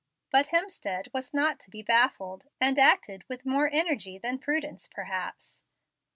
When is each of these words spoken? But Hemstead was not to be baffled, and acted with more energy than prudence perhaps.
But 0.31 0.47
Hemstead 0.47 1.13
was 1.13 1.31
not 1.31 1.59
to 1.59 1.69
be 1.69 1.83
baffled, 1.83 2.47
and 2.59 2.79
acted 2.79 3.23
with 3.29 3.45
more 3.45 3.69
energy 3.71 4.17
than 4.17 4.39
prudence 4.39 4.87
perhaps. 4.87 5.61